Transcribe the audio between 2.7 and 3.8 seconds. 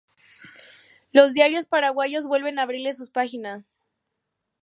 sus páginas.